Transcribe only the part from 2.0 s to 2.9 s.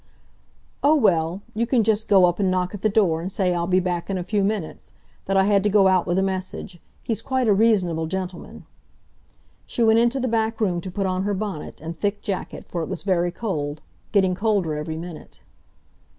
go up and knock at the